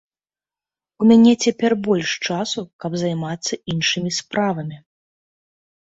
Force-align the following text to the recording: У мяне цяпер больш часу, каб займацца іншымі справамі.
У 1.03 1.07
мяне 1.11 1.33
цяпер 1.47 1.71
больш 1.89 2.09
часу, 2.27 2.59
каб 2.87 2.91
займацца 3.05 3.53
іншымі 3.77 4.11
справамі. 4.23 4.77